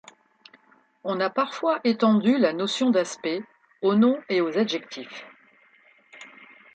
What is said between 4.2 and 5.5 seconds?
et aux adjectifs.